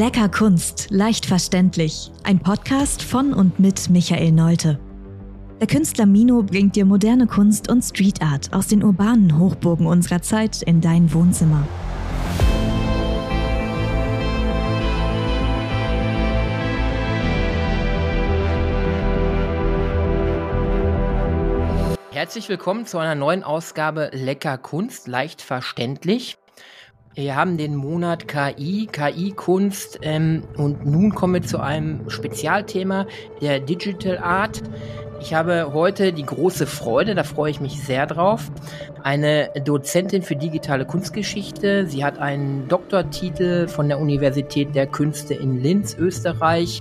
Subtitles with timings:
[0.00, 2.10] Lecker Kunst, leicht verständlich.
[2.22, 4.80] Ein Podcast von und mit Michael Neute.
[5.60, 10.22] Der Künstler Mino bringt dir moderne Kunst und Street Art aus den urbanen Hochburgen unserer
[10.22, 11.68] Zeit in dein Wohnzimmer.
[22.10, 26.38] Herzlich willkommen zu einer neuen Ausgabe Lecker Kunst, leicht verständlich.
[27.16, 33.04] Wir haben den Monat KI, KI-Kunst ähm, und nun kommen wir zu einem Spezialthema
[33.40, 34.62] der Digital Art.
[35.20, 38.52] Ich habe heute die große Freude, da freue ich mich sehr drauf,
[39.02, 41.84] eine Dozentin für digitale Kunstgeschichte.
[41.88, 46.80] Sie hat einen Doktortitel von der Universität der Künste in Linz, Österreich.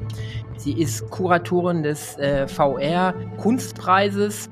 [0.58, 4.52] Sie ist Kuratorin des äh, VR Kunstpreises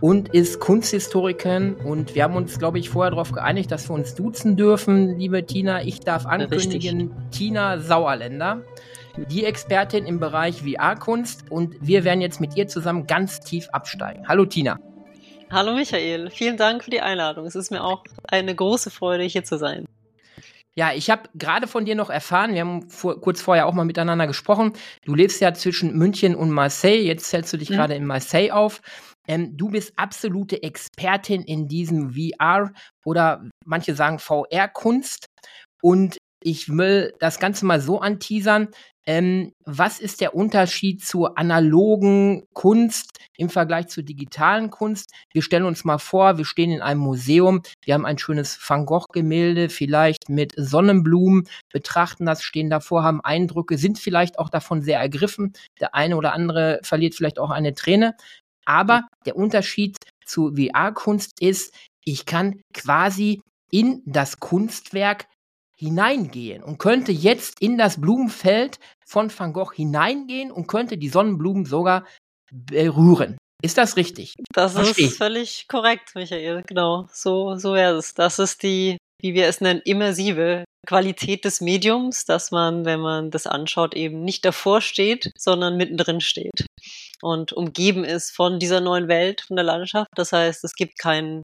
[0.00, 1.74] und ist Kunsthistorikerin.
[1.74, 5.44] Und wir haben uns, glaube ich, vorher darauf geeinigt, dass wir uns duzen dürfen, liebe
[5.46, 5.82] Tina.
[5.82, 7.30] Ich darf ankündigen, Richtig.
[7.30, 8.62] Tina Sauerländer,
[9.30, 11.50] die Expertin im Bereich VR-Kunst.
[11.50, 14.26] Und wir werden jetzt mit ihr zusammen ganz tief absteigen.
[14.28, 14.78] Hallo Tina.
[15.50, 17.46] Hallo Michael, vielen Dank für die Einladung.
[17.46, 19.86] Es ist mir auch eine große Freude, hier zu sein.
[20.76, 23.84] Ja, ich habe gerade von dir noch erfahren, wir haben vor, kurz vorher auch mal
[23.84, 24.72] miteinander gesprochen.
[25.04, 27.74] Du lebst ja zwischen München und Marseille, jetzt zählst du dich mhm.
[27.74, 28.80] gerade in Marseille auf.
[29.26, 32.72] Ähm, du bist absolute Expertin in diesem VR
[33.04, 35.26] oder manche sagen VR-Kunst.
[35.80, 38.68] Und ich will das Ganze mal so anteasern.
[39.06, 45.12] Ähm, was ist der Unterschied zur analogen Kunst im Vergleich zur digitalen Kunst?
[45.32, 48.86] Wir stellen uns mal vor, wir stehen in einem Museum, wir haben ein schönes Van
[48.86, 55.00] Gogh-Gemälde, vielleicht mit Sonnenblumen, betrachten das, stehen davor, haben Eindrücke, sind vielleicht auch davon sehr
[55.00, 55.52] ergriffen.
[55.80, 58.14] Der eine oder andere verliert vielleicht auch eine Träne.
[58.66, 65.26] Aber der Unterschied zu VR-Kunst ist, ich kann quasi in das Kunstwerk
[65.76, 71.64] hineingehen und könnte jetzt in das Blumenfeld von Van Gogh hineingehen und könnte die Sonnenblumen
[71.64, 72.06] sogar
[72.52, 73.36] berühren.
[73.62, 74.34] Ist das richtig?
[74.52, 75.04] Das Versteh.
[75.04, 76.62] ist völlig korrekt, Michael.
[76.66, 78.14] Genau, so, so wäre es.
[78.14, 83.30] Das ist die, wie wir es nennen, immersive Qualität des Mediums, dass man, wenn man
[83.30, 86.66] das anschaut, eben nicht davor steht, sondern mittendrin steht
[87.22, 90.10] und umgeben ist von dieser neuen Welt, von der Landschaft.
[90.14, 91.42] Das heißt, es gibt keinen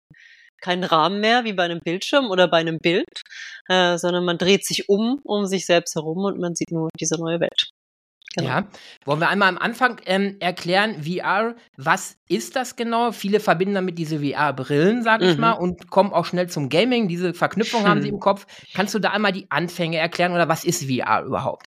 [0.61, 3.23] keinen Rahmen mehr wie bei einem Bildschirm oder bei einem Bild,
[3.69, 7.17] äh, sondern man dreht sich um um sich selbst herum und man sieht nur diese
[7.19, 7.70] neue Welt.
[8.37, 8.49] Genau.
[8.49, 8.69] Ja,
[9.05, 13.11] wollen wir einmal am Anfang ähm, erklären, VR, was ist das genau?
[13.11, 15.41] Viele verbinden damit diese VR-Brillen, sag ich mhm.
[15.41, 17.09] mal, und kommen auch schnell zum Gaming.
[17.09, 18.47] Diese Verknüpfung haben sie im Kopf.
[18.73, 21.67] Kannst du da einmal die Anfänge erklären oder was ist VR überhaupt?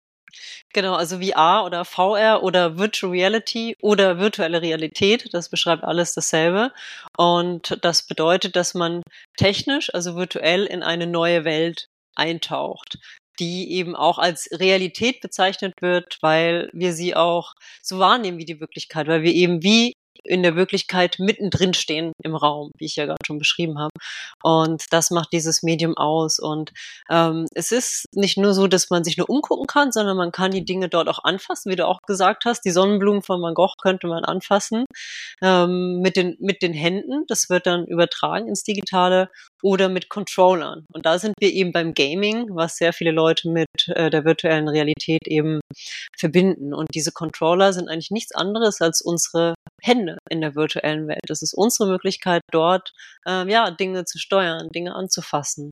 [0.73, 6.71] Genau, also VR oder VR oder Virtual Reality oder virtuelle Realität, das beschreibt alles dasselbe.
[7.17, 9.03] Und das bedeutet, dass man
[9.37, 12.97] technisch, also virtuell in eine neue Welt eintaucht
[13.39, 18.59] die eben auch als Realität bezeichnet wird, weil wir sie auch so wahrnehmen wie die
[18.59, 19.93] Wirklichkeit, weil wir eben wie
[20.25, 23.91] in der Wirklichkeit mittendrin stehen im Raum, wie ich ja gerade schon beschrieben habe.
[24.41, 26.39] Und das macht dieses Medium aus.
[26.39, 26.71] Und
[27.09, 30.51] ähm, es ist nicht nur so, dass man sich nur umgucken kann, sondern man kann
[30.51, 32.61] die Dinge dort auch anfassen, wie du auch gesagt hast.
[32.61, 34.85] Die Sonnenblumen von Van Gogh könnte man anfassen
[35.41, 37.25] ähm, mit, den, mit den Händen.
[37.27, 39.29] Das wird dann übertragen ins Digitale
[39.63, 40.85] oder mit Controllern.
[40.93, 44.67] Und da sind wir eben beim Gaming, was sehr viele Leute mit äh, der virtuellen
[44.67, 45.61] Realität eben
[46.17, 46.73] verbinden.
[46.73, 51.21] Und diese Controller sind eigentlich nichts anderes als unsere Hände in der virtuellen Welt.
[51.27, 52.91] Das ist unsere Möglichkeit, dort
[53.25, 55.71] ähm, ja Dinge zu steuern, Dinge anzufassen.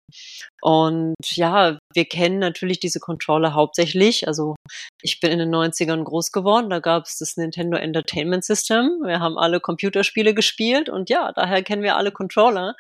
[0.61, 4.27] Und ja, wir kennen natürlich diese Controller hauptsächlich.
[4.27, 4.55] Also
[5.01, 9.01] ich bin in den 90ern groß geworden, da gab es das Nintendo Entertainment System.
[9.03, 12.75] Wir haben alle Computerspiele gespielt und ja, daher kennen wir alle Controller.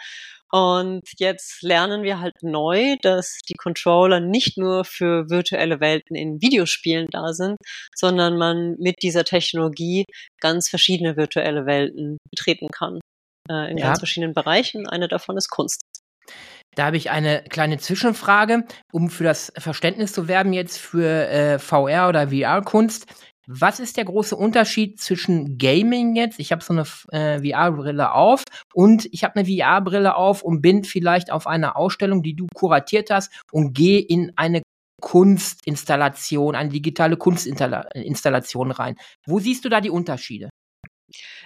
[0.51, 6.41] Und jetzt lernen wir halt neu, dass die Controller nicht nur für virtuelle Welten in
[6.41, 7.57] Videospielen da sind,
[7.95, 10.05] sondern man mit dieser Technologie
[10.41, 12.99] ganz verschiedene virtuelle Welten betreten kann.
[13.49, 13.87] Äh, in ja.
[13.87, 14.87] ganz verschiedenen Bereichen.
[14.87, 15.81] Eine davon ist Kunst.
[16.75, 18.63] Da habe ich eine kleine Zwischenfrage,
[18.93, 23.07] um für das Verständnis zu werben jetzt für äh, VR oder VR-Kunst.
[23.53, 26.39] Was ist der große Unterschied zwischen Gaming jetzt?
[26.39, 28.43] Ich habe so eine äh, VR-Brille auf
[28.73, 33.09] und ich habe eine VR-Brille auf und bin vielleicht auf einer Ausstellung, die du kuratiert
[33.09, 34.61] hast und gehe in eine
[35.01, 38.95] Kunstinstallation, eine digitale Kunstinstallation rein.
[39.25, 40.49] Wo siehst du da die Unterschiede?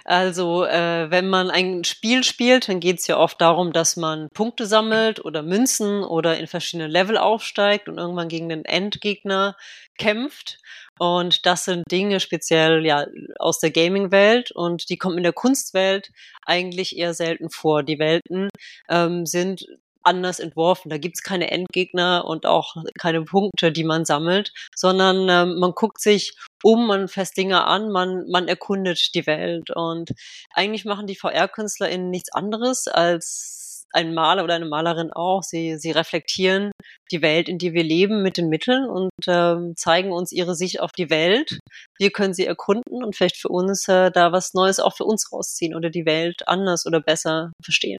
[0.04, 4.28] Also, äh, wenn man ein Spiel spielt, dann geht es ja oft darum, dass man
[4.34, 9.56] Punkte sammelt oder Münzen oder in verschiedene Level aufsteigt und irgendwann gegen den Endgegner
[9.98, 10.58] kämpft.
[10.98, 13.06] Und das sind Dinge speziell ja
[13.38, 16.10] aus der Gaming-Welt und die kommen in der Kunstwelt
[16.44, 17.82] eigentlich eher selten vor.
[17.82, 18.48] Die Welten
[18.88, 19.66] ähm, sind
[20.06, 20.88] anders entworfen.
[20.88, 26.00] Da gibt's keine Endgegner und auch keine Punkte, die man sammelt, sondern ähm, man guckt
[26.00, 29.70] sich um, man fässt Dinge an, man, man erkundet die Welt.
[29.70, 30.12] Und
[30.52, 35.42] eigentlich machen die VR-KünstlerInnen nichts anderes als ein Maler oder eine Malerin auch.
[35.42, 36.70] Sie, sie reflektieren
[37.10, 40.80] die Welt, in die wir leben, mit den Mitteln und ähm, zeigen uns ihre Sicht
[40.80, 41.58] auf die Welt.
[41.98, 45.32] Wir können sie erkunden und vielleicht für uns äh, da was Neues auch für uns
[45.32, 47.98] rausziehen oder die Welt anders oder besser verstehen.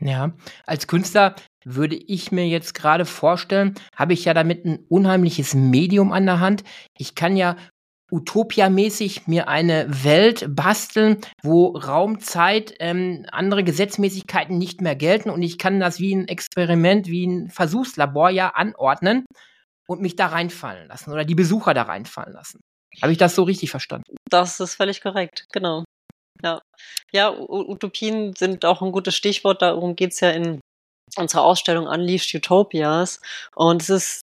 [0.00, 0.32] Ja,
[0.64, 1.34] als Künstler
[1.64, 6.40] würde ich mir jetzt gerade vorstellen, habe ich ja damit ein unheimliches Medium an der
[6.40, 6.64] Hand.
[6.96, 7.56] Ich kann ja
[8.10, 15.42] Utopia-mäßig mir eine Welt basteln, wo Raum, Zeit, ähm, andere Gesetzmäßigkeiten nicht mehr gelten und
[15.42, 19.26] ich kann das wie ein Experiment, wie ein Versuchslabor ja anordnen
[19.86, 22.60] und mich da reinfallen lassen oder die Besucher da reinfallen lassen.
[23.02, 24.16] Habe ich das so richtig verstanden?
[24.30, 25.84] Das ist völlig korrekt, genau.
[26.42, 26.60] Ja,
[27.12, 30.60] ja Utopien sind auch ein gutes Stichwort, darum geht's ja in
[31.16, 33.20] unserer Ausstellung Unleashed Utopias.
[33.54, 34.22] Und es ist,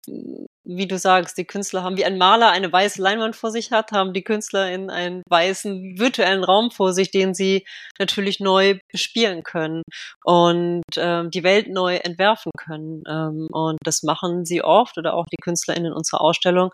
[0.65, 3.93] wie du sagst, die Künstler haben, wie ein Maler eine weiße Leinwand vor sich hat,
[3.93, 7.67] haben die Künstler in einen weißen virtuellen Raum vor sich, den sie
[7.99, 9.83] natürlich neu bespielen können
[10.25, 13.03] und ähm, die Welt neu entwerfen können.
[13.09, 16.71] Ähm, und das machen sie oft oder auch die KünstlerInnen unserer Ausstellung,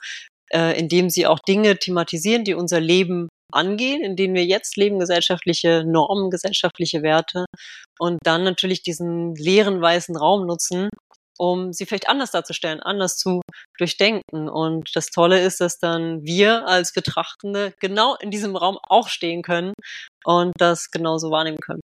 [0.50, 4.98] äh, indem sie auch Dinge thematisieren, die unser Leben angehen, in denen wir jetzt leben,
[4.98, 7.46] gesellschaftliche Normen, gesellschaftliche Werte
[7.98, 10.88] und dann natürlich diesen leeren weißen Raum nutzen,
[11.38, 13.40] um sie vielleicht anders darzustellen, anders zu
[13.78, 14.48] durchdenken.
[14.48, 19.42] Und das Tolle ist, dass dann wir als Betrachtende genau in diesem Raum auch stehen
[19.42, 19.72] können
[20.24, 21.80] und das genauso wahrnehmen können.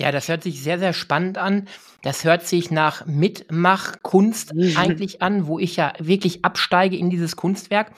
[0.00, 1.68] Ja, das hört sich sehr, sehr spannend an.
[2.00, 7.92] Das hört sich nach Mitmachkunst eigentlich an, wo ich ja wirklich absteige in dieses Kunstwerk.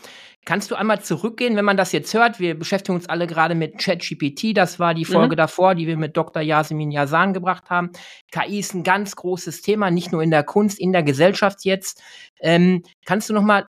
[0.45, 2.41] Kannst du einmal zurückgehen, wenn man das jetzt hört?
[2.41, 4.57] Wir beschäftigen uns alle gerade mit ChatGPT.
[4.57, 5.39] Das war die Folge mhm.
[5.39, 6.43] davor, die wir mit Dr.
[6.43, 7.93] Yasemin Yazan gebracht haben.
[8.33, 12.03] KI ist ein ganz großes Thema, nicht nur in der Kunst, in der Gesellschaft jetzt.
[12.41, 13.67] Ähm, kannst du noch mal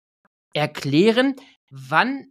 [0.55, 1.35] erklären,
[1.69, 2.27] wann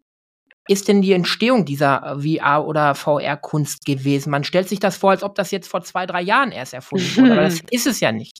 [0.69, 4.29] ist denn die Entstehung dieser VR- oder VR-Kunst gewesen?
[4.29, 7.07] Man stellt sich das vor, als ob das jetzt vor zwei, drei Jahren erst erfunden
[7.15, 8.37] wurde, aber das ist es ja nicht.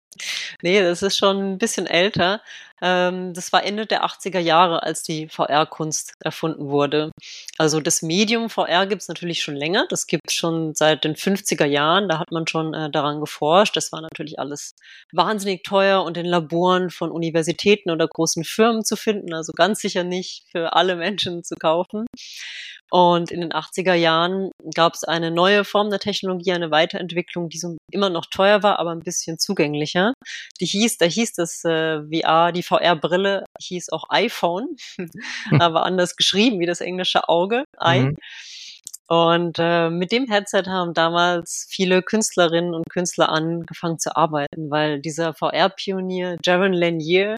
[0.61, 2.41] Nee, das ist schon ein bisschen älter.
[2.81, 7.11] Ähm, das war Ende der 80er Jahre, als die VR-Kunst erfunden wurde.
[7.57, 9.85] Also das Medium VR gibt es natürlich schon länger.
[9.89, 12.07] Das gibt es schon seit den 50er Jahren.
[12.09, 13.75] Da hat man schon äh, daran geforscht.
[13.75, 14.75] Das war natürlich alles
[15.11, 19.33] wahnsinnig teuer und in Laboren von Universitäten oder großen Firmen zu finden.
[19.33, 22.05] Also ganz sicher nicht für alle Menschen zu kaufen.
[22.91, 27.57] Und in den 80er Jahren gab es eine neue Form der Technologie, eine Weiterentwicklung, die
[27.57, 30.13] so immer noch teuer war, aber ein bisschen zugänglicher.
[30.59, 34.75] Die hieß, da hieß das äh, VR, die VR-Brille hieß auch iPhone,
[35.59, 38.00] aber anders geschrieben wie das englische Auge, i.
[38.00, 38.15] Mhm.
[39.09, 45.01] Und äh, mit dem Headset haben damals viele Künstlerinnen und Künstler angefangen zu arbeiten, weil
[45.01, 47.35] dieser VR-Pionier Jaron Lanier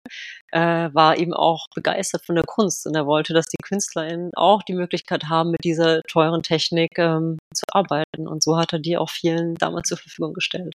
[0.51, 0.59] äh,
[0.91, 4.73] war eben auch begeistert von der Kunst und er wollte, dass die KünstlerInnen auch die
[4.73, 8.27] Möglichkeit haben, mit dieser teuren Technik ähm, zu arbeiten.
[8.27, 10.73] Und so hat er die auch vielen damals zur Verfügung gestellt.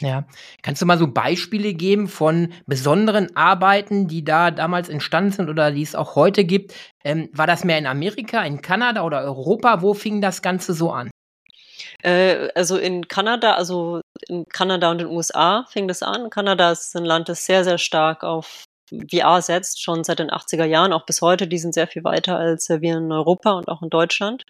[0.00, 0.24] Ja.
[0.62, 5.70] Kannst du mal so Beispiele geben von besonderen Arbeiten, die da damals entstanden sind oder
[5.70, 6.74] die es auch heute gibt?
[7.04, 9.82] Ähm, war das mehr in Amerika, in Kanada oder Europa?
[9.82, 11.10] Wo fing das Ganze so an?
[12.02, 16.30] Äh, also in Kanada, also in Kanada und den USA fing das an.
[16.30, 18.64] Kanada ist ein Land, das sehr, sehr stark auf
[19.10, 21.46] VR setzt, schon seit den 80er Jahren, auch bis heute.
[21.46, 24.44] Die sind sehr viel weiter als wir in Europa und auch in Deutschland.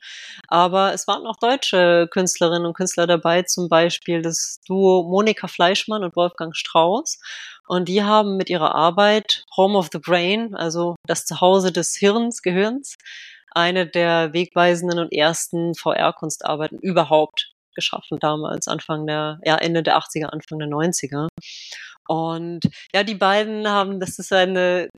[0.48, 6.04] Aber es waren auch deutsche Künstlerinnen und Künstler dabei, zum Beispiel das Duo Monika Fleischmann
[6.04, 7.18] und Wolfgang Strauß.
[7.68, 12.42] Und die haben mit ihrer Arbeit Home of the Brain, also das Zuhause des Hirns,
[12.42, 12.96] Gehirns,
[13.52, 20.26] eine der wegweisenden und ersten VR-Kunstarbeiten überhaupt geschaffen damals, Anfang der, ja, Ende der 80er,
[20.26, 21.28] Anfang der 90er.
[22.08, 24.88] Und ja, die beiden haben, das ist eine,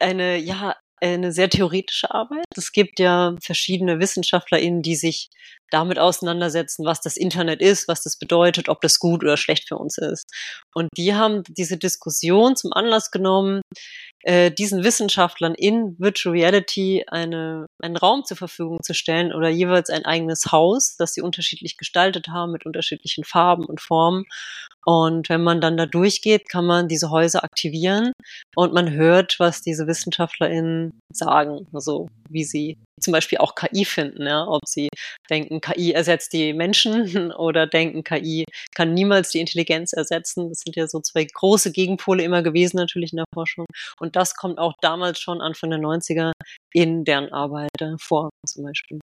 [0.00, 2.44] eine, ja, eine sehr theoretische Arbeit.
[2.56, 5.30] Es gibt ja verschiedene WissenschaftlerInnen, die sich
[5.70, 9.76] damit auseinandersetzen, was das Internet ist, was das bedeutet, ob das gut oder schlecht für
[9.76, 10.26] uns ist.
[10.74, 13.60] Und die haben diese Diskussion zum Anlass genommen,
[14.22, 19.90] äh, diesen Wissenschaftlern in Virtual Reality eine, einen Raum zur Verfügung zu stellen oder jeweils
[19.90, 24.24] ein eigenes Haus, das sie unterschiedlich gestaltet haben mit unterschiedlichen Farben und Formen.
[24.84, 28.12] Und wenn man dann da durchgeht, kann man diese Häuser aktivieren
[28.56, 34.26] und man hört, was diese WissenschaftlerInnen sagen, also wie sie zum Beispiel auch KI finden,
[34.26, 34.88] ja, ob sie
[35.30, 40.48] denken, KI ersetzt die Menschen oder denken, KI kann niemals die Intelligenz ersetzen.
[40.48, 43.66] Das sind ja so zwei große Gegenpole immer gewesen natürlich in der Forschung.
[44.00, 46.32] Und das kommt auch damals schon Anfang der 90er
[46.72, 48.98] in deren Arbeit vor, zum Beispiel.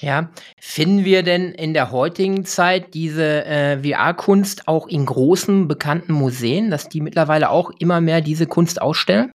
[0.00, 6.12] Ja, finden wir denn in der heutigen Zeit diese äh, VR-Kunst auch in großen bekannten
[6.12, 9.32] Museen, dass die mittlerweile auch immer mehr diese Kunst ausstellen?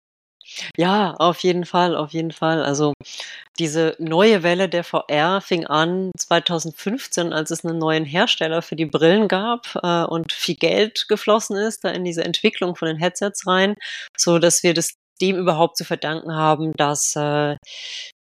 [0.77, 2.63] Ja, auf jeden Fall, auf jeden Fall.
[2.63, 2.93] Also
[3.59, 8.85] diese neue Welle der VR fing an 2015, als es einen neuen Hersteller für die
[8.85, 13.45] Brillen gab äh, und viel Geld geflossen ist da in diese Entwicklung von den Headsets
[13.47, 13.75] rein,
[14.17, 17.55] so dass wir das dem überhaupt zu verdanken haben, dass äh,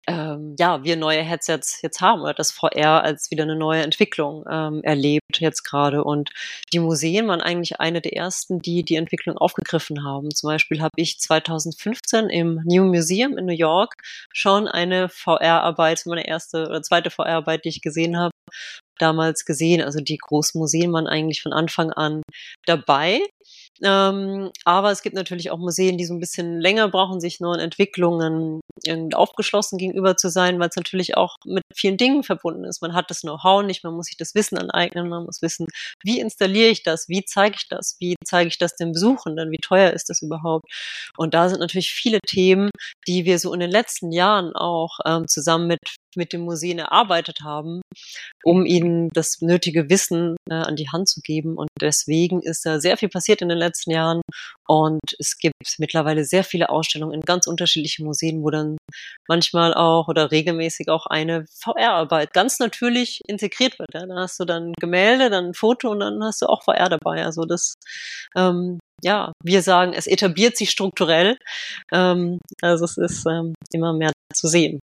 [0.08, 4.44] ähm, ja, wir neue Headsets jetzt haben oder das VR als wieder eine neue Entwicklung
[4.50, 6.04] ähm, erlebt jetzt gerade.
[6.04, 6.32] Und
[6.74, 10.32] die Museen waren eigentlich eine der ersten, die die Entwicklung aufgegriffen haben.
[10.32, 13.96] Zum Beispiel habe ich 2015 im New Museum in New York
[14.34, 18.32] schon eine VR-Arbeit, meine erste oder zweite VR-Arbeit, die ich gesehen habe,
[18.98, 19.82] damals gesehen.
[19.82, 22.22] Also die großen Museen waren eigentlich von Anfang an
[22.66, 23.20] dabei.
[23.84, 27.60] Ähm, aber es gibt natürlich auch Museen, die so ein bisschen länger brauchen, sich neuen
[27.60, 28.62] Entwicklungen
[29.14, 32.82] aufgeschlossen gegenüber zu sein, weil es natürlich auch mit vielen Dingen verbunden ist.
[32.82, 35.68] Man hat das Know-how nicht, man muss sich das Wissen aneignen, man muss wissen,
[36.04, 39.58] wie installiere ich das, wie zeige ich das, wie zeige ich das den Besuchenden, wie
[39.58, 40.66] teuer ist das überhaupt.
[41.18, 42.70] Und da sind natürlich viele Themen,
[43.08, 45.80] die wir so in den letzten Jahren auch ähm, zusammen mit
[46.16, 47.82] mit den Museen erarbeitet haben,
[48.44, 51.58] um ihnen das nötige Wissen äh, an die Hand zu geben.
[51.58, 54.22] Und deswegen ist da sehr viel passiert in den letzten Jahren.
[54.68, 58.78] Und es gibt mittlerweile sehr viele Ausstellungen in ganz unterschiedlichen Museen, wo dann
[59.28, 63.90] manchmal auch oder regelmäßig auch eine VR-Arbeit ganz natürlich integriert wird.
[63.94, 64.06] Ja?
[64.06, 67.26] Da hast du dann Gemälde, dann ein Foto und dann hast du auch VR dabei.
[67.26, 67.74] Also das
[68.36, 71.38] ähm, ja, wir sagen, es etabliert sich strukturell.
[71.92, 74.80] Ähm, also es ist ähm, immer mehr zu sehen.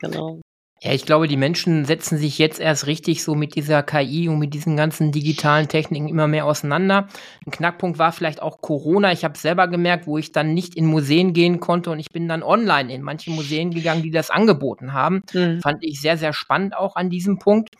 [0.00, 0.40] Genau.
[0.82, 4.38] Ja, ich glaube, die Menschen setzen sich jetzt erst richtig so mit dieser KI und
[4.38, 7.08] mit diesen ganzen digitalen Techniken immer mehr auseinander.
[7.46, 9.10] Ein Knackpunkt war vielleicht auch Corona.
[9.12, 12.28] Ich habe selber gemerkt, wo ich dann nicht in Museen gehen konnte und ich bin
[12.28, 15.22] dann online in manche Museen gegangen, die das angeboten haben.
[15.32, 15.60] Mhm.
[15.62, 17.70] Fand ich sehr, sehr spannend auch an diesem Punkt.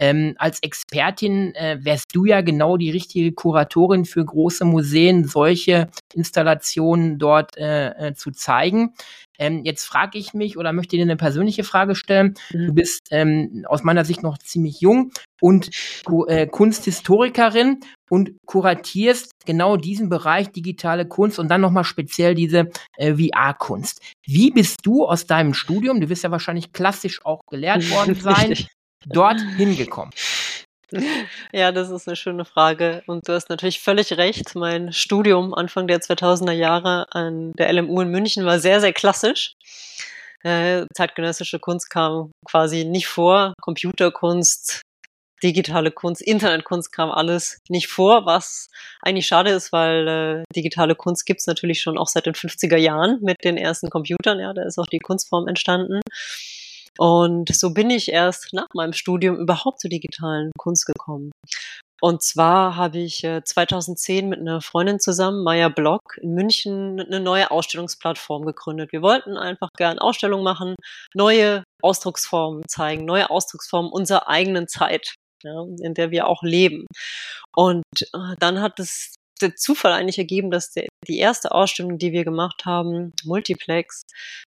[0.00, 5.90] Ähm, als Expertin äh, wärst du ja genau die richtige Kuratorin für große Museen, solche
[6.14, 8.94] Installationen dort äh, äh, zu zeigen.
[9.38, 12.34] Ähm, jetzt frage ich mich oder möchte dir eine persönliche Frage stellen.
[12.52, 12.66] Mhm.
[12.66, 15.70] Du bist ähm, aus meiner Sicht noch ziemlich jung und
[16.28, 17.80] äh, Kunsthistorikerin
[18.10, 24.00] und kuratierst genau diesen Bereich digitale Kunst und dann nochmal speziell diese äh, VR-Kunst.
[24.26, 28.54] Wie bist du aus deinem Studium, du wirst ja wahrscheinlich klassisch auch gelehrt worden sein,
[29.06, 30.12] dort hingekommen?
[31.52, 33.04] Ja, das ist eine schöne Frage.
[33.06, 34.56] Und du hast natürlich völlig recht.
[34.56, 39.54] Mein Studium Anfang der 2000er Jahre an der LMU in München war sehr, sehr klassisch.
[40.42, 43.54] Äh, zeitgenössische Kunst kam quasi nicht vor.
[43.60, 44.80] Computerkunst,
[45.42, 48.68] digitale Kunst, Internetkunst kam alles nicht vor, was
[49.02, 53.18] eigentlich schade ist, weil äh, digitale Kunst gibt's natürlich schon auch seit den 50er Jahren
[53.20, 54.40] mit den ersten Computern.
[54.40, 56.00] Ja, da ist auch die Kunstform entstanden.
[56.98, 61.30] Und so bin ich erst nach meinem Studium überhaupt zur digitalen Kunst gekommen.
[62.02, 67.20] Und zwar habe ich 2010 äh, mit einer Freundin zusammen, Maya Block, in München eine
[67.20, 68.92] neue Ausstellungsplattform gegründet.
[68.92, 70.76] Wir wollten einfach gern Ausstellungen machen,
[71.14, 76.86] neue Ausdrucksformen zeigen, neue Ausdrucksformen unserer eigenen Zeit, ja, in der wir auch leben.
[77.54, 82.12] Und äh, dann hat es der Zufall eigentlich ergeben, dass der, die erste Ausstellung, die
[82.12, 84.02] wir gemacht haben, Multiplex,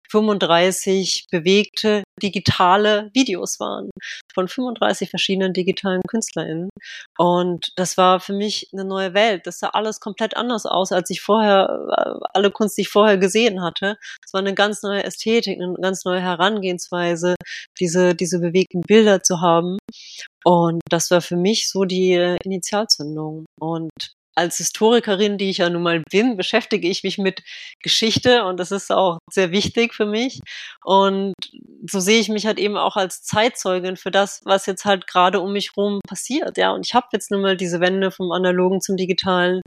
[0.09, 3.89] 35 bewegte digitale Videos waren
[4.33, 6.69] von 35 verschiedenen digitalen KünstlerInnen.
[7.17, 9.47] Und das war für mich eine neue Welt.
[9.47, 13.17] Das sah alles komplett anders aus, als ich vorher, äh, alle Kunst, die ich vorher
[13.17, 13.97] gesehen hatte.
[14.25, 17.35] Es war eine ganz neue Ästhetik, eine ganz neue Herangehensweise,
[17.79, 19.77] diese, diese bewegten Bilder zu haben.
[20.43, 23.45] Und das war für mich so die Initialzündung.
[23.59, 23.91] Und
[24.35, 27.43] als Historikerin, die ich ja nun mal bin, beschäftige ich mich mit
[27.81, 30.39] Geschichte und das ist auch sehr wichtig für mich.
[30.83, 31.33] Und
[31.89, 35.39] so sehe ich mich halt eben auch als Zeitzeugin für das, was jetzt halt gerade
[35.39, 36.57] um mich rum passiert.
[36.57, 39.61] Ja, und ich habe jetzt nun mal diese Wende vom Analogen zum Digitalen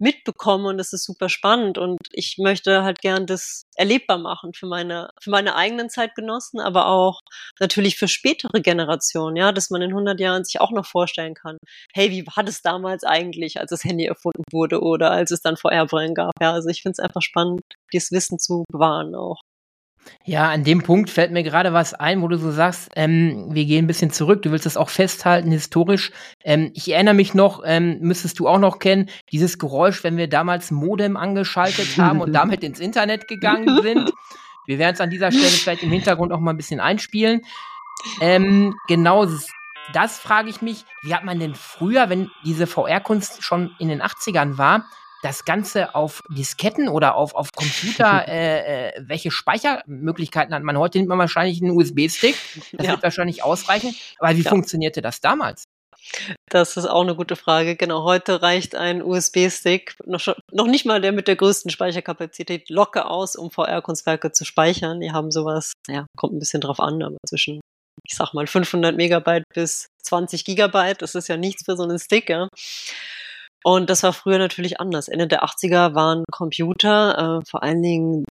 [0.00, 4.66] mitbekommen und es ist super spannend und ich möchte halt gern das erlebbar machen für
[4.66, 7.20] meine, für meine eigenen Zeitgenossen, aber auch
[7.60, 11.58] natürlich für spätere Generationen, ja, dass man in 100 Jahren sich auch noch vorstellen kann,
[11.94, 15.56] hey, wie war das damals eigentlich, als das Handy erfunden wurde oder als es dann
[15.56, 17.60] VR-Brillen gab, ja, also ich finde es einfach spannend,
[17.92, 19.40] dieses Wissen zu bewahren auch.
[20.24, 23.64] Ja, an dem Punkt fällt mir gerade was ein, wo du so sagst, ähm, wir
[23.64, 26.12] gehen ein bisschen zurück, du willst das auch festhalten, historisch.
[26.44, 30.28] Ähm, ich erinnere mich noch, ähm, müsstest du auch noch kennen, dieses Geräusch, wenn wir
[30.28, 34.12] damals Modem angeschaltet haben und damit ins Internet gegangen sind.
[34.66, 37.42] Wir werden es an dieser Stelle vielleicht im Hintergrund auch mal ein bisschen einspielen.
[38.20, 39.26] Ähm, genau,
[39.92, 44.02] das frage ich mich, wie hat man denn früher, wenn diese VR-Kunst schon in den
[44.02, 44.84] 80ern war,
[45.22, 50.98] das Ganze auf Disketten oder auf, auf Computer, äh, äh, welche Speichermöglichkeiten hat man heute?
[50.98, 52.36] Nimmt man wahrscheinlich einen USB-Stick.
[52.72, 52.92] Das ja.
[52.92, 53.94] wird wahrscheinlich ausreichen.
[54.18, 54.50] Aber wie ja.
[54.50, 55.64] funktionierte das damals?
[56.48, 57.76] Das ist auch eine gute Frage.
[57.76, 63.10] Genau, heute reicht ein USB-Stick noch, noch nicht mal der mit der größten Speicherkapazität locker
[63.10, 65.00] aus, um VR-Kunstwerke zu speichern.
[65.00, 67.60] Die haben sowas, ja, kommt ein bisschen drauf an, aber zwischen,
[68.04, 71.98] ich sag mal, 500 Megabyte bis 20 Gigabyte, das ist ja nichts für so einen
[71.98, 72.48] Stick, ja.
[73.64, 75.08] Und das war früher natürlich anders.
[75.08, 78.24] Ende der 80er waren Computer, äh, vor allen Dingen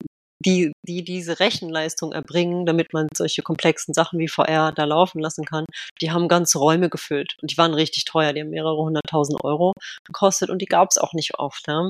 [0.45, 5.45] die, die diese Rechenleistung erbringen, damit man solche komplexen Sachen wie VR da laufen lassen
[5.45, 5.65] kann,
[6.01, 7.35] die haben ganze Räume gefüllt.
[7.41, 9.73] Und die waren richtig teuer, die haben mehrere hunderttausend Euro
[10.05, 11.67] gekostet und die gab es auch nicht oft.
[11.67, 11.89] Ja.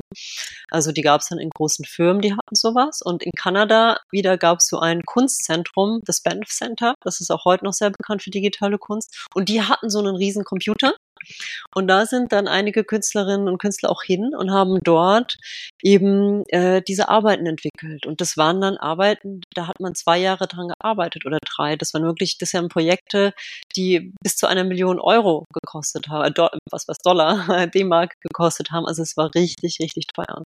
[0.71, 3.01] Also die gab es dann in großen Firmen, die hatten sowas.
[3.03, 7.45] Und in Kanada wieder gab es so ein Kunstzentrum, das Banff Center, das ist auch
[7.45, 9.27] heute noch sehr bekannt für digitale Kunst.
[9.35, 10.95] Und die hatten so einen riesen Computer
[11.75, 15.37] und da sind dann einige Künstlerinnen und Künstler auch hin und haben dort
[15.81, 18.05] eben äh, diese Arbeiten entwickelt.
[18.05, 21.75] Und das waren dann Arbeiten, da hat man zwei Jahre dran gearbeitet oder drei.
[21.75, 23.33] Das waren wirklich, das waren Projekte,
[23.75, 28.85] die bis zu einer Million Euro gekostet haben, äh, was was Dollar, D-Mark gekostet haben.
[28.85, 30.43] Also es war richtig, richtig teuer.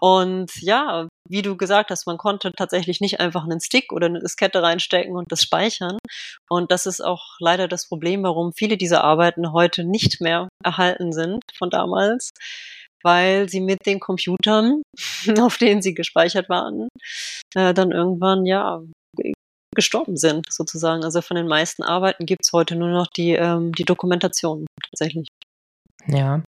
[0.00, 4.20] Und ja, wie du gesagt hast, man konnte tatsächlich nicht einfach einen Stick oder eine
[4.20, 5.98] Diskette reinstecken und das speichern.
[6.48, 11.12] Und das ist auch leider das Problem, warum viele dieser Arbeiten heute nicht mehr erhalten
[11.12, 12.30] sind von damals,
[13.02, 14.82] weil sie mit den Computern,
[15.40, 16.88] auf denen sie gespeichert waren,
[17.54, 18.82] äh, dann irgendwann ja
[19.74, 21.04] gestorben sind, sozusagen.
[21.04, 25.26] Also von den meisten Arbeiten gibt es heute nur noch die, ähm, die Dokumentation tatsächlich.
[26.06, 26.42] Ja.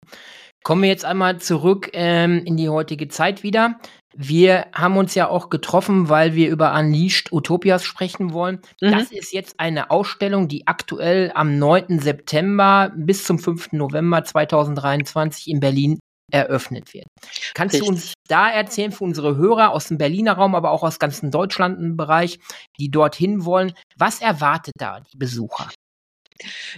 [0.67, 3.79] Kommen wir jetzt einmal zurück ähm, in die heutige Zeit wieder.
[4.17, 8.59] Wir haben uns ja auch getroffen, weil wir über Unleashed Utopias sprechen wollen.
[8.81, 8.91] Mhm.
[8.91, 12.01] Das ist jetzt eine Ausstellung, die aktuell am 9.
[12.01, 13.75] September bis zum 5.
[13.75, 16.01] November 2023 in Berlin
[16.33, 17.07] eröffnet wird.
[17.55, 17.89] Kannst Richtig.
[17.89, 21.31] du uns da erzählen für unsere Hörer aus dem Berliner Raum, aber auch aus ganzen
[21.31, 22.41] Deutschland im Bereich,
[22.81, 25.71] die dorthin wollen, was erwartet da die Besucher?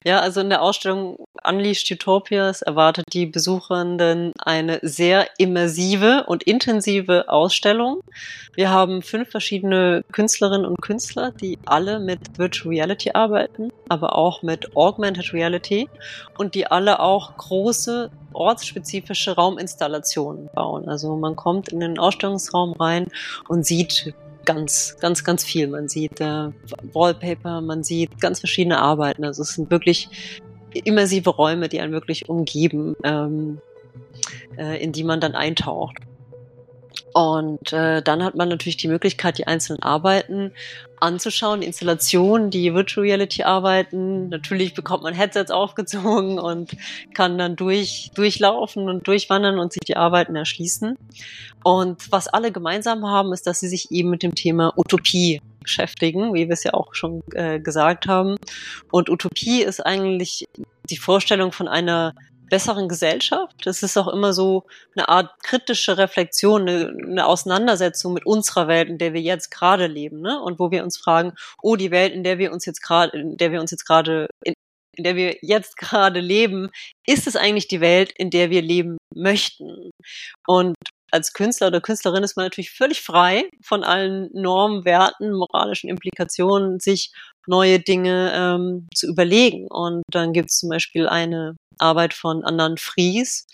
[0.04, 7.28] Ja, also in der Ausstellung Unleashed Utopias erwartet die Besuchernden eine sehr immersive und intensive
[7.28, 8.00] Ausstellung.
[8.54, 14.42] Wir haben fünf verschiedene Künstlerinnen und Künstler, die alle mit Virtual Reality arbeiten, aber auch
[14.42, 15.88] mit Augmented Reality
[16.36, 20.88] und die alle auch große ortsspezifische Rauminstallationen bauen.
[20.88, 23.06] Also man kommt in den Ausstellungsraum rein
[23.48, 24.14] und sieht
[24.48, 25.68] ganz, ganz, ganz viel.
[25.68, 26.48] Man sieht äh,
[26.94, 29.26] Wallpaper, man sieht ganz verschiedene Arbeiten.
[29.26, 30.08] Also es sind wirklich
[30.72, 33.60] immersive Räume, die einen wirklich umgeben, ähm,
[34.56, 35.98] äh, in die man dann eintaucht.
[37.12, 40.52] Und äh, dann hat man natürlich die Möglichkeit, die einzelnen Arbeiten
[41.00, 44.28] anzuschauen, Installationen, die Virtual Reality arbeiten.
[44.28, 46.76] Natürlich bekommt man Headsets aufgezogen und
[47.14, 50.96] kann dann durch, durchlaufen und durchwandern und sich die Arbeiten erschließen.
[51.64, 56.34] Und was alle gemeinsam haben, ist, dass sie sich eben mit dem Thema Utopie beschäftigen,
[56.34, 58.36] wie wir es ja auch schon äh, gesagt haben.
[58.90, 60.46] Und Utopie ist eigentlich
[60.88, 62.14] die Vorstellung von einer
[62.48, 63.66] besseren Gesellschaft.
[63.66, 64.64] Es ist auch immer so
[64.96, 69.86] eine Art kritische Reflexion, eine, eine, Auseinandersetzung mit unserer Welt, in der wir jetzt gerade
[69.86, 70.40] leben, ne?
[70.40, 71.32] Und wo wir uns fragen,
[71.62, 74.28] oh, die Welt, in der wir uns jetzt gerade, in der wir uns jetzt gerade,
[74.44, 74.54] in,
[74.96, 76.70] in der wir jetzt gerade leben,
[77.06, 79.90] ist es eigentlich die Welt, in der wir leben möchten?
[80.46, 80.74] Und
[81.10, 86.80] als Künstler oder Künstlerin ist man natürlich völlig frei von allen Normen, Werten, moralischen Implikationen,
[86.80, 87.12] sich
[87.48, 89.66] neue Dinge ähm, zu überlegen.
[89.68, 93.46] Und dann gibt es zum Beispiel eine Arbeit von Anand Fries,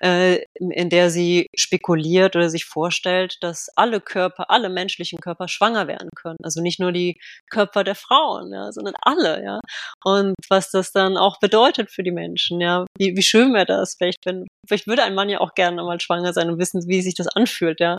[0.00, 5.86] äh, in der sie spekuliert oder sich vorstellt, dass alle Körper, alle menschlichen Körper schwanger
[5.86, 6.38] werden können.
[6.42, 9.60] Also nicht nur die Körper der Frauen, ja, sondern alle, ja.
[10.04, 12.84] Und was das dann auch bedeutet für die Menschen, ja.
[12.98, 13.94] Wie, wie schön wäre das?
[13.96, 17.02] Vielleicht, wenn, vielleicht würde ein Mann ja auch gerne mal schwanger sein und wissen, wie
[17.02, 17.96] sich das anfühlt, ja.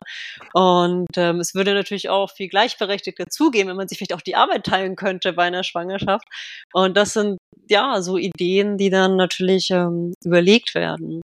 [0.54, 4.36] Und ähm, es würde natürlich auch viel gleichberechtigter zugehen, wenn man sich vielleicht auch die
[4.36, 6.28] Arbeit teilen könnte bei einer Schwangerschaft.
[6.74, 7.38] Und das sind
[7.70, 11.22] ja so Ideen, die dann natürlich ähm, überlegt werden.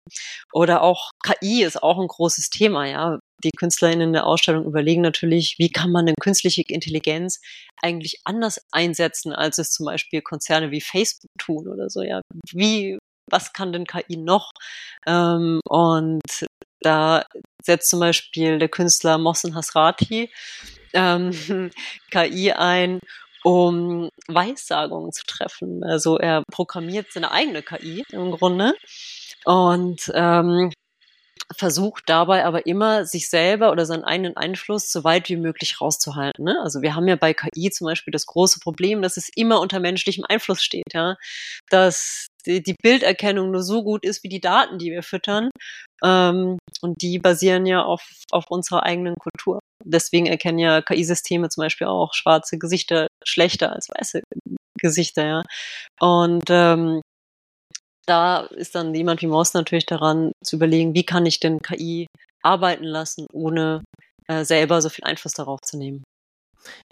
[0.53, 3.19] Oder auch KI ist auch ein großes Thema, ja.
[3.43, 7.41] Die KünstlerInnen in der Ausstellung überlegen natürlich, wie kann man denn künstliche Intelligenz
[7.83, 12.21] eigentlich anders einsetzen, als es zum Beispiel Konzerne wie Facebook tun oder so, ja.
[12.53, 12.99] Wie,
[13.31, 14.51] was kann denn KI noch?
[15.07, 16.23] Ähm, und
[16.81, 17.25] da
[17.63, 20.31] setzt zum Beispiel der Künstler Mohsen Hasrati
[20.95, 21.33] ähm,
[22.11, 23.01] KI ein,
[23.45, 25.85] um Weissagungen zu treffen.
[25.85, 28.75] Also er programmiert seine eigene KI im Grunde
[29.45, 30.73] und ähm,
[31.53, 36.45] versucht dabei aber immer, sich selber oder seinen eigenen Einfluss so weit wie möglich rauszuhalten.
[36.45, 36.59] Ne?
[36.63, 39.81] Also wir haben ja bei KI zum Beispiel das große Problem, dass es immer unter
[39.81, 41.17] menschlichem Einfluss steht, ja,
[41.71, 45.51] dass die, die Bilderkennung nur so gut ist wie die Daten, die wir füttern.
[46.03, 49.61] Ähm, und die basieren ja auf, auf unserer eigenen Kultur.
[49.85, 54.23] Deswegen erkennen ja KI-Systeme zum Beispiel auch schwarze Gesichter schlechter als weiße
[54.81, 55.43] Gesichter, ja.
[56.01, 57.01] Und ähm,
[58.07, 62.07] da ist dann jemand wie Maus natürlich daran zu überlegen, wie kann ich denn KI
[62.43, 63.83] arbeiten lassen, ohne
[64.29, 66.05] äh, selber so viel Einfluss darauf zu nehmen.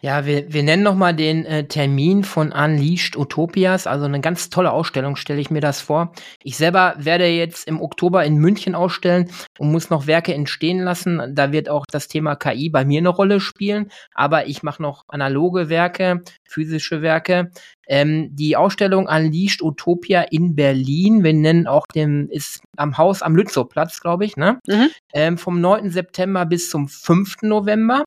[0.00, 3.87] Ja, wir, wir nennen nochmal den äh, Termin von Unleashed Utopias.
[3.87, 6.12] Also eine ganz tolle Ausstellung, stelle ich mir das vor.
[6.42, 11.32] Ich selber werde jetzt im Oktober in München ausstellen und muss noch Werke entstehen lassen.
[11.35, 13.90] Da wird auch das Thema KI bei mir eine Rolle spielen.
[14.12, 17.52] Aber ich mache noch analoge Werke, physische Werke.
[17.87, 23.37] Ähm, die Ausstellung Unleashed Utopia in Berlin, wir nennen auch den, ist am Haus am
[23.37, 24.58] Lützowplatz, glaube ich, ne?
[24.66, 24.88] Mhm.
[25.12, 25.90] Ähm, vom 9.
[25.90, 27.42] September bis zum 5.
[27.42, 28.04] November.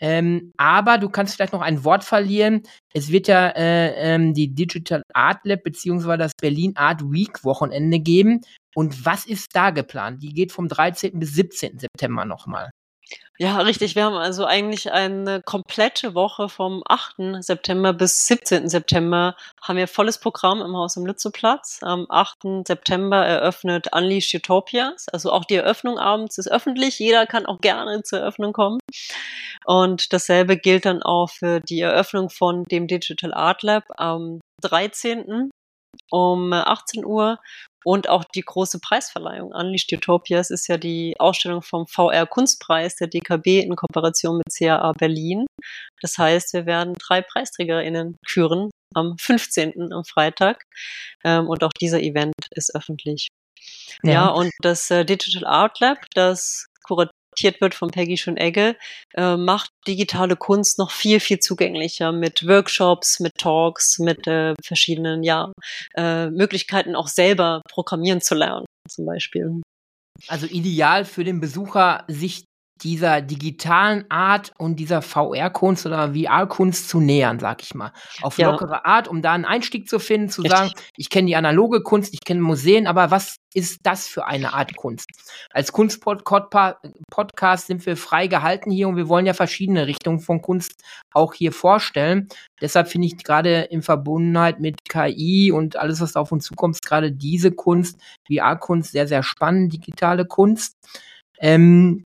[0.00, 2.62] Ähm, aber du kannst vielleicht noch ein Wort verlieren.
[2.94, 8.00] Es wird ja äh, ähm, die Digital Art Lab beziehungsweise das Berlin Art Week Wochenende
[8.00, 8.40] geben.
[8.74, 10.22] Und was ist da geplant?
[10.22, 11.18] Die geht vom 13.
[11.18, 11.78] bis 17.
[11.78, 12.70] September nochmal.
[13.38, 13.96] Ja, richtig.
[13.96, 17.42] Wir haben also eigentlich eine komplette Woche vom 8.
[17.42, 18.68] September bis 17.
[18.68, 21.78] September haben wir volles Programm im Haus am Lützowplatz.
[21.82, 22.66] Am 8.
[22.66, 25.08] September eröffnet Unleash Utopias.
[25.08, 26.98] Also auch die Eröffnung abends ist öffentlich.
[26.98, 28.78] Jeder kann auch gerne zur Eröffnung kommen.
[29.64, 35.50] Und dasselbe gilt dann auch für die Eröffnung von dem Digital Art Lab am 13
[36.10, 37.38] um 18 Uhr
[37.84, 43.08] und auch die große Preisverleihung Unleashed Utopias ist ja die Ausstellung vom VR Kunstpreis der
[43.08, 45.46] DKB in Kooperation mit CAA Berlin.
[46.02, 49.92] Das heißt, wir werden drei PreisträgerInnen küren am 15.
[49.92, 50.64] am Freitag.
[51.24, 53.28] Ähm, und auch dieser Event ist öffentlich.
[54.02, 57.14] Ja, ja und das äh, Digital Art Lab, das kuratiert
[57.60, 58.76] wird von Peggy Schönegge,
[59.14, 65.22] äh, macht digitale Kunst noch viel, viel zugänglicher mit Workshops, mit Talks, mit äh, verschiedenen
[65.22, 65.52] ja,
[65.96, 69.60] äh, Möglichkeiten auch selber programmieren zu lernen, zum Beispiel.
[70.28, 72.44] Also ideal für den Besucher, sich
[72.82, 77.92] dieser digitalen Art und dieser VR-Kunst oder VR-Kunst zu nähern, sag ich mal.
[78.22, 78.50] Auf ja.
[78.50, 80.58] lockere Art, um da einen Einstieg zu finden, zu Richtig.
[80.58, 84.54] sagen, ich kenne die analoge Kunst, ich kenne Museen, aber was ist das für eine
[84.54, 85.08] Art Kunst?
[85.50, 90.82] Als Kunstpodcast sind wir frei gehalten hier und wir wollen ja verschiedene Richtungen von Kunst
[91.12, 92.28] auch hier vorstellen.
[92.60, 96.80] Deshalb finde ich gerade in Verbundenheit mit KI und alles, was da auf uns zukommt,
[96.82, 100.76] gerade diese Kunst, VR-Kunst, sehr, sehr spannend, digitale Kunst.
[101.40, 102.04] Ähm,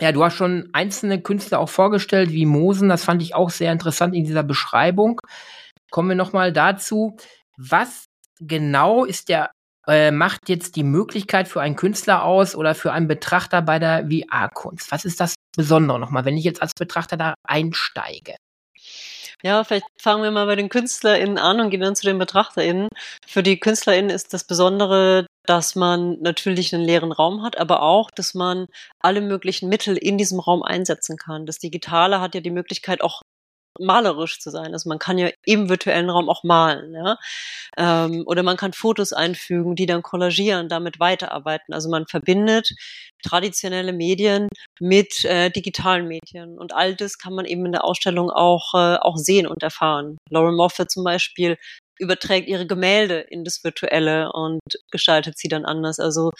[0.00, 2.88] ja, du hast schon einzelne Künstler auch vorgestellt, wie Mosen.
[2.88, 5.20] Das fand ich auch sehr interessant in dieser Beschreibung.
[5.90, 7.16] Kommen wir nochmal dazu.
[7.56, 8.06] Was
[8.40, 9.52] genau ist der,
[9.86, 14.08] äh, macht jetzt die Möglichkeit für einen Künstler aus oder für einen Betrachter bei der
[14.08, 14.90] VR-Kunst?
[14.90, 18.34] Was ist das Besondere nochmal, wenn ich jetzt als Betrachter da einsteige?
[19.42, 22.88] Ja, vielleicht fangen wir mal bei den KünstlerInnen an und gehen dann zu den BetrachterInnen.
[23.26, 28.10] Für die KünstlerInnen ist das Besondere, dass man natürlich einen leeren Raum hat, aber auch,
[28.10, 28.66] dass man
[29.00, 31.46] alle möglichen Mittel in diesem Raum einsetzen kann.
[31.46, 33.22] Das Digitale hat ja die Möglichkeit, auch
[33.80, 34.72] malerisch zu sein.
[34.72, 37.18] Also man kann ja im virtuellen Raum auch malen, ja.
[37.76, 41.74] Ähm, oder man kann Fotos einfügen, die dann kollagieren, damit weiterarbeiten.
[41.74, 42.70] Also man verbindet
[43.24, 44.48] traditionelle Medien
[44.80, 46.58] mit äh, digitalen Medien.
[46.58, 50.18] Und all das kann man eben in der Ausstellung auch, äh, auch sehen und erfahren.
[50.30, 51.56] Lauren Moffat zum Beispiel
[51.98, 55.98] überträgt ihre Gemälde in das Virtuelle und gestaltet sie dann anders.
[55.98, 56.30] Also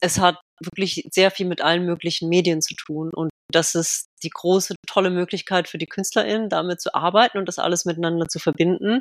[0.00, 3.10] es hat wirklich sehr viel mit allen möglichen Medien zu tun.
[3.14, 7.58] Und das ist die große, tolle Möglichkeit für die KünstlerInnen, damit zu arbeiten und das
[7.58, 9.00] alles miteinander zu verbinden.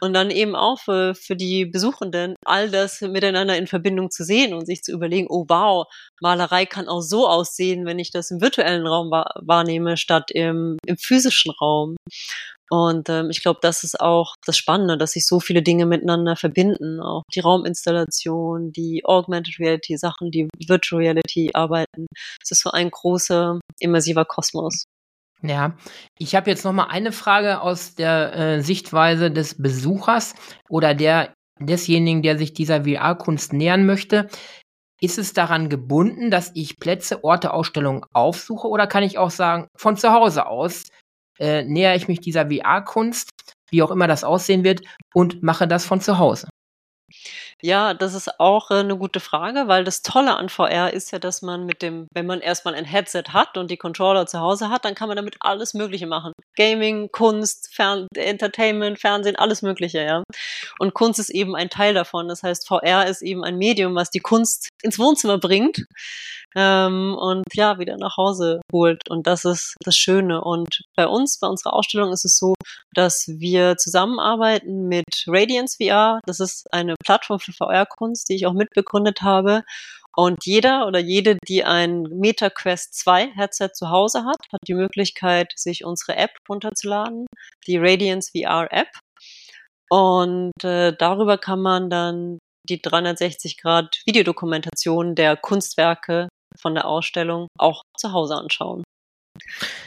[0.00, 4.54] Und dann eben auch für, für die Besuchenden, all das miteinander in Verbindung zu sehen
[4.54, 5.86] und sich zu überlegen, oh wow,
[6.20, 10.96] Malerei kann auch so aussehen, wenn ich das im virtuellen Raum wahrnehme, statt im, im
[10.98, 11.96] physischen Raum.
[12.72, 16.36] Und ähm, ich glaube, das ist auch das Spannende, dass sich so viele Dinge miteinander
[16.36, 17.00] verbinden.
[17.00, 22.06] Auch die Rauminstallation, die Augmented Reality Sachen, die Virtual Reality arbeiten.
[22.42, 24.84] Es ist so ein großer, immersiver Kosmos.
[25.42, 25.74] Ja,
[26.18, 30.34] ich habe jetzt noch mal eine Frage aus der äh, Sichtweise des Besuchers
[30.68, 34.28] oder der desjenigen, der sich dieser VR-Kunst nähern möchte.
[35.00, 39.66] Ist es daran gebunden, dass ich Plätze, Orte, Ausstellungen aufsuche oder kann ich auch sagen,
[39.76, 40.84] von zu Hause aus
[41.40, 43.30] äh, nähere ich mich dieser VR-Kunst,
[43.70, 44.82] wie auch immer das aussehen wird,
[45.14, 46.48] und mache das von zu Hause.
[47.62, 51.18] Ja, das ist auch äh, eine gute Frage, weil das Tolle an VR ist ja,
[51.18, 54.70] dass man mit dem, wenn man erstmal ein Headset hat und die Controller zu Hause
[54.70, 56.32] hat, dann kann man damit alles Mögliche machen.
[56.56, 60.22] Gaming, Kunst, Fern Entertainment, Fernsehen, alles Mögliche, ja.
[60.78, 62.28] Und Kunst ist eben ein Teil davon.
[62.28, 65.84] Das heißt, VR ist eben ein Medium, was die Kunst ins Wohnzimmer bringt
[66.56, 69.08] ähm, und ja, wieder nach Hause holt.
[69.08, 70.42] Und das ist das Schöne.
[70.42, 72.54] Und bei uns, bei unserer Ausstellung ist es so,
[72.94, 76.20] dass wir zusammenarbeiten mit Radiance VR.
[76.26, 79.62] Das ist eine Plattform für VR-Kunst, die ich auch mitbegründet habe.
[80.16, 85.52] Und jeder oder jede, die ein MetaQuest 2 Headset zu Hause hat, hat die Möglichkeit,
[85.56, 87.26] sich unsere App runterzuladen,
[87.66, 88.88] die Radiance VR App.
[89.88, 96.28] Und äh, darüber kann man dann die 360 Grad Videodokumentation der Kunstwerke
[96.60, 98.84] von der Ausstellung auch zu Hause anschauen.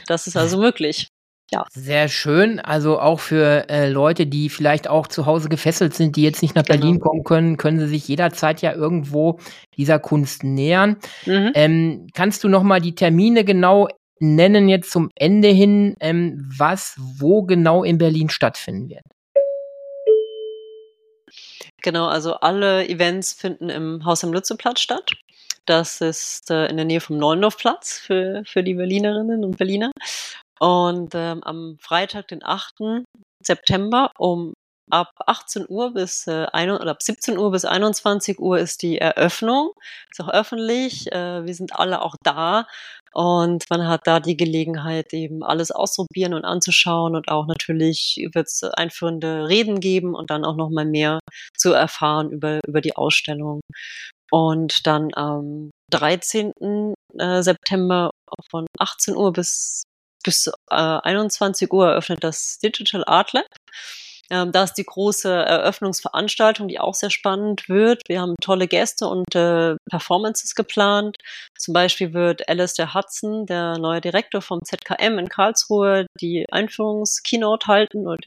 [0.06, 1.08] Das ist also möglich.
[1.50, 1.64] Ja.
[1.70, 2.58] Sehr schön.
[2.58, 6.54] Also auch für äh, Leute, die vielleicht auch zu Hause gefesselt sind, die jetzt nicht
[6.54, 7.10] nach Berlin genau.
[7.10, 9.38] kommen können, können sie sich jederzeit ja irgendwo
[9.76, 10.96] dieser Kunst nähern.
[11.26, 11.52] Mhm.
[11.54, 13.88] Ähm, kannst du noch mal die Termine genau
[14.20, 19.04] nennen jetzt zum Ende hin, ähm, was wo genau in Berlin stattfinden wird?
[21.82, 25.12] Genau, also alle Events finden im Haus am Lützeplatz statt.
[25.66, 29.90] Das ist äh, in der Nähe vom Neulendorfplatz für, für die Berlinerinnen und Berliner.
[30.60, 33.04] Und ähm, am Freitag, den 8.
[33.44, 34.54] September um
[34.90, 38.98] ab 18 Uhr bis äh, ein, oder ab 17 Uhr bis 21 Uhr ist die
[38.98, 39.72] Eröffnung.
[40.10, 41.10] Ist auch öffentlich.
[41.12, 42.66] Äh, wir sind alle auch da
[43.14, 48.48] und man hat da die Gelegenheit, eben alles auszuprobieren und anzuschauen und auch natürlich wird
[48.48, 51.20] es einführende Reden geben und dann auch noch mal mehr
[51.56, 53.60] zu erfahren über über die Ausstellung.
[54.30, 56.94] Und dann am 13.
[57.18, 58.10] Äh, September
[58.50, 59.84] von 18 Uhr bis,
[60.24, 63.46] bis äh, 21 Uhr eröffnet das Digital Art Lab.
[64.30, 68.02] Ähm, da ist die große Eröffnungsveranstaltung, die auch sehr spannend wird.
[68.08, 71.18] Wir haben tolle Gäste und äh, Performances geplant.
[71.58, 78.06] Zum Beispiel wird Alistair Hudson, der neue Direktor vom ZKM in Karlsruhe, die Einführungskeynote halten
[78.06, 78.18] oder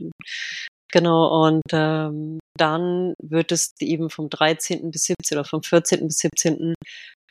[0.93, 4.89] Genau, und ähm, dann wird es eben vom 13.
[4.89, 5.37] bis 17.
[5.37, 6.07] oder vom 14.
[6.07, 6.75] bis 17.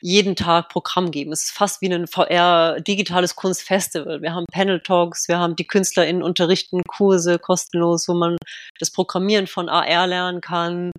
[0.01, 1.31] jeden Tag Programm geben.
[1.31, 4.21] Es ist fast wie ein VR digitales Kunstfestival.
[4.21, 8.37] Wir haben Panel Talks, wir haben die KünstlerInnen unterrichten Kurse kostenlos, wo man
[8.79, 10.91] das Programmieren von AR lernen kann.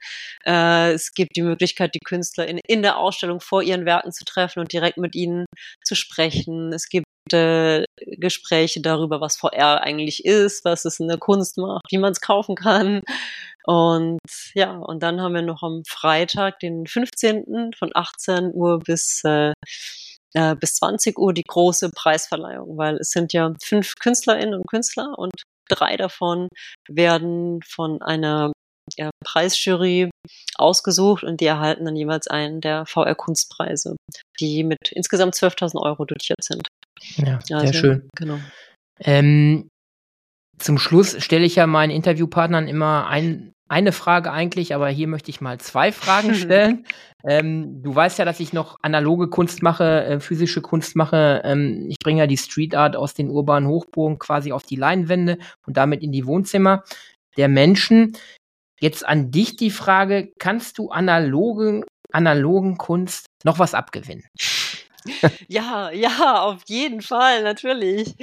[0.44, 4.60] Äh, es gibt die Möglichkeit, die KünstlerInnen in der Ausstellung vor ihren Werken zu treffen
[4.60, 5.46] und direkt mit ihnen
[5.84, 6.72] zu sprechen.
[6.72, 7.84] Es gibt äh,
[8.16, 12.20] Gespräche darüber, was VR eigentlich ist, was es in der Kunst macht, wie man es
[12.20, 13.02] kaufen kann.
[13.68, 14.18] Und
[14.54, 17.72] ja, und dann haben wir noch am Freitag, den 15.
[17.78, 19.52] von 18 Uhr bis, äh,
[20.32, 25.18] äh, bis 20 Uhr die große Preisverleihung, weil es sind ja fünf Künstlerinnen und Künstler
[25.18, 26.48] und drei davon
[26.88, 28.52] werden von einer
[28.96, 30.08] ja, Preisjury
[30.56, 33.96] ausgesucht und die erhalten dann jeweils einen der VR-Kunstpreise,
[34.40, 36.66] die mit insgesamt 12.000 Euro dotiert sind.
[37.16, 38.08] Ja, also, sehr schön.
[38.16, 38.38] Genau.
[39.00, 39.68] Ähm,
[40.58, 45.30] zum Schluss stelle ich ja meinen Interviewpartnern immer ein, eine Frage eigentlich, aber hier möchte
[45.30, 46.86] ich mal zwei Fragen stellen.
[47.24, 51.42] ähm, du weißt ja, dass ich noch analoge Kunst mache, äh, physische Kunst mache.
[51.44, 55.38] Ähm, ich bringe ja die Street Art aus den urbanen Hochburgen quasi auf die Leinwände
[55.66, 56.84] und damit in die Wohnzimmer
[57.36, 58.16] der Menschen.
[58.80, 64.24] Jetzt an dich die Frage, kannst du analogen, analogen Kunst noch was abgewinnen?
[65.48, 68.14] ja, ja, auf jeden Fall, natürlich.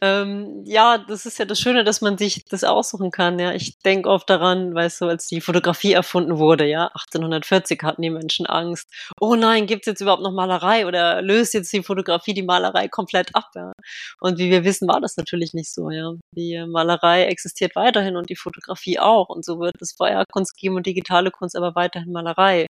[0.00, 3.38] Ähm, ja, das ist ja das Schöne, dass man sich das aussuchen kann.
[3.38, 8.02] Ja, ich denke oft daran, weißt du, als die Fotografie erfunden wurde, ja, 1840 hatten
[8.02, 8.88] die Menschen Angst.
[9.20, 13.34] Oh nein, gibt's jetzt überhaupt noch Malerei oder löst jetzt die Fotografie die Malerei komplett
[13.34, 13.50] ab?
[13.54, 13.72] Ja?
[14.20, 15.90] Und wie wir wissen, war das natürlich nicht so.
[15.90, 19.28] Ja, die Malerei existiert weiterhin und die Fotografie auch.
[19.28, 22.66] Und so wird es Feuerkunst geben und digitale Kunst, aber weiterhin Malerei.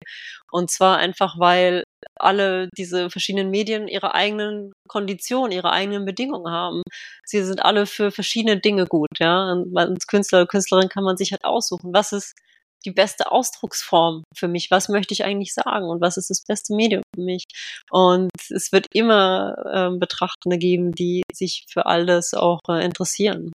[0.50, 1.85] Und zwar einfach, weil
[2.19, 6.83] alle diese verschiedenen Medien ihre eigenen Konditionen, ihre eigenen Bedingungen haben.
[7.25, 9.53] Sie sind alle für verschiedene Dinge gut, ja.
[9.53, 12.35] Und als Künstler oder Künstlerin kann man sich halt aussuchen, was ist
[12.85, 14.71] die beste Ausdrucksform für mich?
[14.71, 15.88] Was möchte ich eigentlich sagen?
[15.88, 17.45] Und was ist das beste Medium für mich?
[17.90, 19.57] Und es wird immer
[19.95, 23.53] äh, Betrachtende geben, die sich für all das auch äh, interessieren.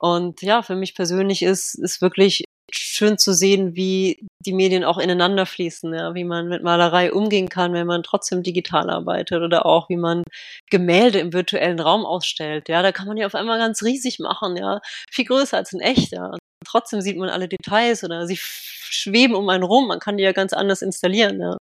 [0.00, 4.98] Und ja, für mich persönlich ist, ist wirklich schön zu sehen, wie die Medien auch
[4.98, 9.66] ineinander fließen, ja, wie man mit Malerei umgehen kann, wenn man trotzdem digital arbeitet oder
[9.66, 10.22] auch wie man
[10.70, 12.68] Gemälde im virtuellen Raum ausstellt.
[12.68, 14.80] Ja, da kann man ja auf einmal ganz riesig machen, ja,
[15.10, 16.32] viel größer als in echt, ja.
[16.66, 20.32] trotzdem sieht man alle Details oder sie schweben um einen rum, man kann die ja
[20.32, 21.56] ganz anders installieren, ja.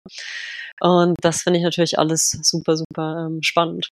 [0.82, 3.90] Und das finde ich natürlich alles super, super ähm, spannend.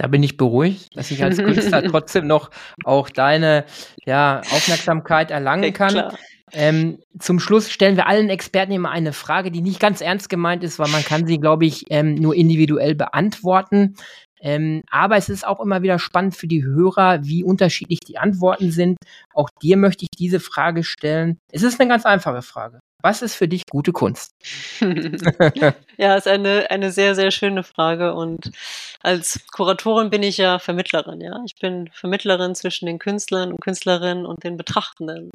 [0.00, 2.50] Da bin ich beruhigt, dass ich als Künstler trotzdem noch
[2.84, 3.66] auch deine
[4.06, 6.16] ja, Aufmerksamkeit erlangen kann.
[6.52, 10.64] Ähm, zum Schluss stellen wir allen Experten immer eine Frage, die nicht ganz ernst gemeint
[10.64, 13.96] ist, weil man kann sie, glaube ich, ähm, nur individuell beantworten.
[14.42, 18.70] Ähm, aber es ist auch immer wieder spannend für die Hörer, wie unterschiedlich die Antworten
[18.70, 18.96] sind.
[19.34, 21.38] Auch dir möchte ich diese Frage stellen.
[21.52, 22.79] Es ist eine ganz einfache Frage.
[23.02, 24.32] Was ist für dich gute Kunst?
[25.98, 28.14] ja, ist eine, eine sehr, sehr schöne Frage.
[28.14, 28.50] Und
[29.02, 31.40] als Kuratorin bin ich ja Vermittlerin, ja.
[31.46, 35.30] Ich bin Vermittlerin zwischen den Künstlern und Künstlerinnen und den Betrachtenden.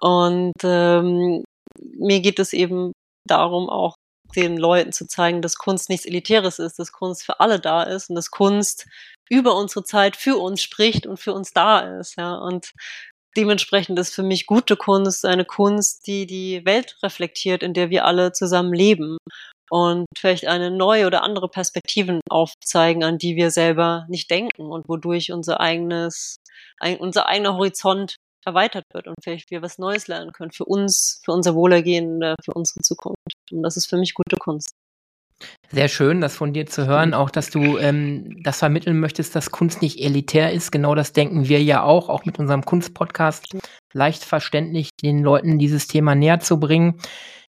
[0.00, 1.44] Und ähm,
[1.78, 2.92] mir geht es eben
[3.26, 3.96] darum, auch
[4.34, 8.10] den Leuten zu zeigen, dass Kunst nichts Elitäres ist, dass Kunst für alle da ist
[8.10, 8.86] und dass Kunst
[9.28, 12.34] über unsere Zeit für uns spricht und für uns da ist, ja.
[12.34, 12.72] Und
[13.36, 18.04] dementsprechend ist für mich gute Kunst eine Kunst, die die Welt reflektiert, in der wir
[18.04, 19.18] alle zusammen leben
[19.70, 24.88] und vielleicht eine neue oder andere Perspektiven aufzeigen, an die wir selber nicht denken und
[24.88, 26.36] wodurch unser eigenes,
[26.78, 31.20] ein, unser eigener Horizont erweitert wird und vielleicht wir was Neues lernen können für uns,
[31.24, 33.16] für unser Wohlergehen, für unsere Zukunft.
[33.50, 34.70] Und das ist für mich gute Kunst.
[35.70, 39.50] Sehr schön, das von dir zu hören, auch dass du ähm, das vermitteln möchtest, dass
[39.50, 40.70] Kunst nicht elitär ist.
[40.70, 43.56] Genau das denken wir ja auch, auch mit unserem Kunstpodcast
[43.92, 47.00] leicht verständlich den Leuten dieses Thema näher zu bringen.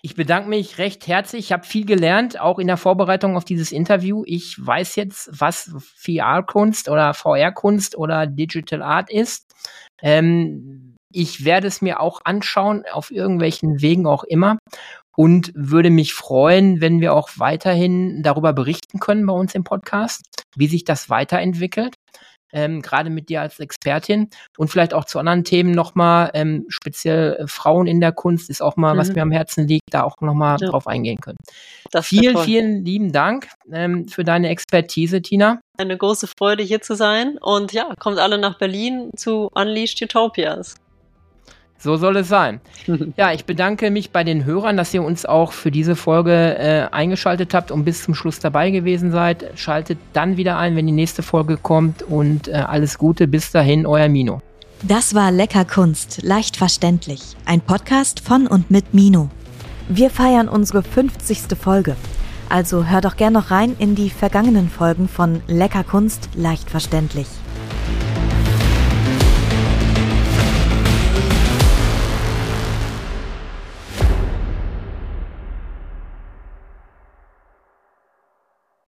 [0.02, 1.46] Ich bedanke mich recht herzlich.
[1.46, 4.24] Ich habe viel gelernt, auch in der Vorbereitung auf dieses Interview.
[4.26, 9.52] Ich weiß jetzt, was VR-Kunst oder VR-Kunst oder Digital Art ist.
[10.02, 14.58] Ähm, ich werde es mir auch anschauen, auf irgendwelchen Wegen auch immer
[15.16, 20.25] und würde mich freuen, wenn wir auch weiterhin darüber berichten können bei uns im Podcast,
[20.57, 21.94] wie sich das weiterentwickelt.
[22.55, 27.37] Ähm, gerade mit dir als Expertin und vielleicht auch zu anderen Themen nochmal, ähm, speziell
[27.37, 28.98] äh, Frauen in der Kunst ist auch mal, mhm.
[28.98, 30.68] was mir am Herzen liegt, da auch nochmal ja.
[30.68, 31.38] drauf eingehen können.
[31.92, 35.61] Das vielen, vielen lieben Dank ähm, für deine Expertise, Tina.
[35.79, 40.75] Eine große Freude, hier zu sein und ja, kommt alle nach Berlin zu Unleashed Utopias.
[41.82, 42.60] So soll es sein.
[43.16, 46.86] ja, ich bedanke mich bei den Hörern, dass ihr uns auch für diese Folge äh,
[46.92, 49.50] eingeschaltet habt und bis zum Schluss dabei gewesen seid.
[49.56, 53.26] Schaltet dann wieder ein, wenn die nächste Folge kommt und äh, alles Gute.
[53.26, 54.40] Bis dahin, euer Mino.
[54.82, 57.20] Das war Lecker Kunst, leicht verständlich.
[57.46, 59.28] Ein Podcast von und mit Mino.
[59.88, 61.58] Wir feiern unsere 50.
[61.60, 61.96] Folge.
[62.48, 67.26] Also hör doch gern noch rein in die vergangenen Folgen von Lecker Kunst, leicht verständlich.